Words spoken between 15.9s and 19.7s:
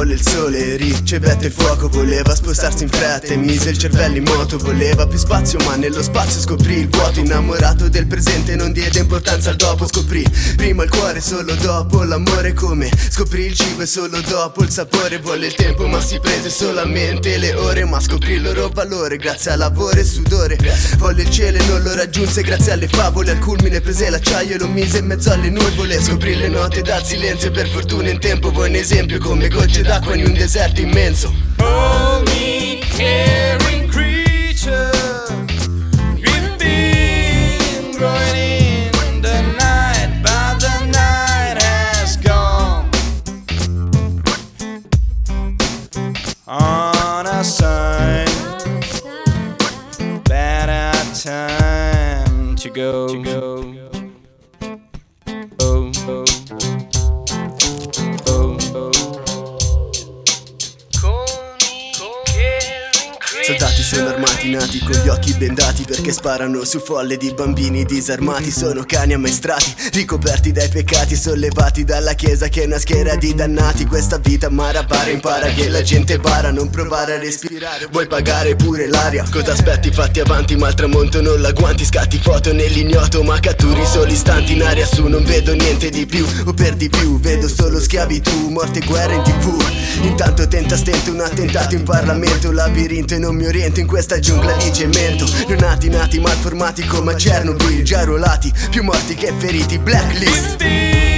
si prese solamente le ore Ma scoprì il loro valore grazie a